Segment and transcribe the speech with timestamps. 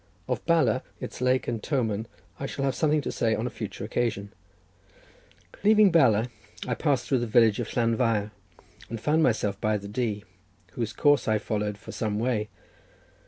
[0.27, 2.07] Of Bala, its lake, and Tomen,
[2.39, 4.33] I shall have something to say on a future occasion.
[5.63, 6.29] Leaving Bala,
[6.67, 8.31] I passed through the village of Llanfair,
[8.89, 10.23] and found myself by the Dee,
[10.71, 12.49] whose course I followed for some way.